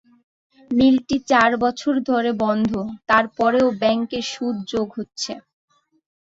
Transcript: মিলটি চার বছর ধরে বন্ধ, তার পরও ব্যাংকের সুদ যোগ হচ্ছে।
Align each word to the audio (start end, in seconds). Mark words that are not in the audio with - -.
মিলটি 0.71 1.17
চার 1.29 1.51
বছর 1.63 1.93
ধরে 2.09 2.31
বন্ধ, 2.43 2.71
তার 3.09 3.25
পরও 3.37 3.67
ব্যাংকের 3.81 4.25
সুদ 4.31 4.55
যোগ 4.71 4.87
হচ্ছে। 4.97 5.31